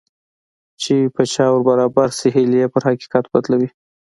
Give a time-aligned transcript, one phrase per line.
[0.81, 3.69] چې په چا ور برابر شي هيلې يې پر حقيقت بدلوي.